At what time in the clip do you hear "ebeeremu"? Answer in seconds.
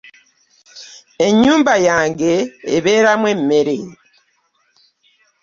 2.75-3.25